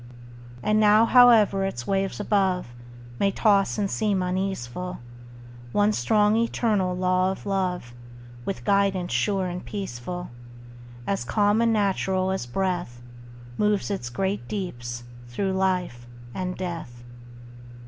[0.63, 2.65] And now, howe'er its waves above
[3.19, 4.97] May toss and seem uneaseful,
[5.73, 7.93] One strong, eternal law of Love,
[8.43, 10.31] With guidance sure and peaceful,
[11.05, 12.99] As calm and natural as breath,
[13.59, 17.03] Moves its great deeps through life and death.